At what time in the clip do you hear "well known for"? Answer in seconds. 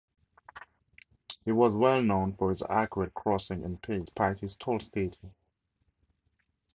1.75-2.49